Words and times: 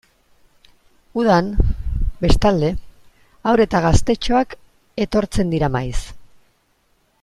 Udan, 1.23 1.51
bestalde, 2.23 2.71
haur 3.51 3.65
eta 3.67 3.85
gaztetxoak 3.87 4.59
etortzen 5.07 5.57
dira 5.57 5.75
maiz. 5.77 6.07